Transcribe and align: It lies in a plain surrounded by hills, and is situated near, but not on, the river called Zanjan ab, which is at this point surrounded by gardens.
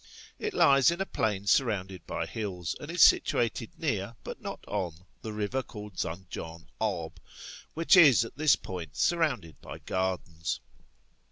It 0.39 0.55
lies 0.55 0.89
in 0.89 0.99
a 0.99 1.05
plain 1.05 1.45
surrounded 1.45 2.07
by 2.07 2.25
hills, 2.25 2.75
and 2.79 2.89
is 2.89 3.03
situated 3.03 3.69
near, 3.77 4.15
but 4.23 4.41
not 4.41 4.65
on, 4.67 5.05
the 5.21 5.31
river 5.31 5.61
called 5.61 5.99
Zanjan 5.99 6.65
ab, 6.81 7.19
which 7.75 7.95
is 7.95 8.25
at 8.25 8.35
this 8.35 8.55
point 8.55 8.95
surrounded 8.95 9.61
by 9.61 9.77
gardens. 9.77 10.59